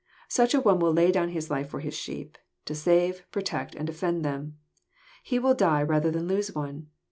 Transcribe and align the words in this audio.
Such 0.29 0.55
an 0.55 0.61
one 0.61 0.79
will 0.79 0.91
lay 0.93 1.11
down 1.11 1.29
his 1.29 1.51
life 1.51 1.69
for 1.69 1.79
his 1.79 1.93
sheep, 1.93 2.39
to 2.65 2.73
save, 2.73 3.23
protect, 3.31 3.75
and 3.75 3.85
defend 3.85 4.25
them. 4.25 4.57
He 5.21 5.37
will 5.37 5.53
die 5.53 5.83
rather 5.83 6.09
than 6.09 6.27
lose 6.27 6.55
one. 6.55 6.87